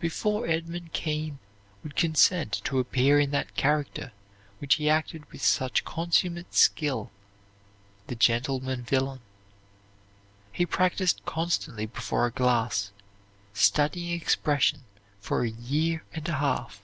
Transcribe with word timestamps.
Before 0.00 0.46
Edmund 0.46 0.92
Kean 0.92 1.38
would 1.82 1.96
consent 1.96 2.60
to 2.64 2.78
appear 2.78 3.18
in 3.18 3.30
that 3.30 3.56
character 3.56 4.12
which 4.58 4.74
he 4.74 4.90
acted 4.90 5.24
with 5.32 5.40
such 5.40 5.82
consummate 5.82 6.52
skill, 6.54 7.10
The 8.08 8.14
Gentleman 8.14 8.82
Villain, 8.82 9.20
he 10.52 10.66
practised 10.66 11.22
constantly 11.24 11.86
before 11.86 12.26
a 12.26 12.30
glass, 12.30 12.92
studying 13.54 14.12
expression 14.12 14.84
for 15.20 15.42
a 15.42 15.48
year 15.48 16.04
and 16.12 16.28
a 16.28 16.34
half. 16.34 16.82